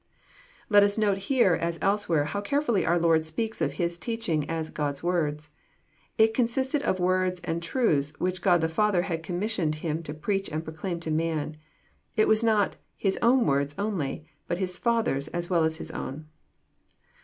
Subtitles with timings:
[0.67, 4.71] Let us note here, as elsewhere, how careftilly our Lord speaks of His teaching as
[4.71, 5.51] *» God's words."
[6.17, 10.49] It consisted of words and truths which God the Father had commissioned Him to preach
[10.49, 11.55] and proclaim to man.
[12.17, 15.91] It was not *< His own words" only, but His Father's as well as His
[15.91, 16.25] own.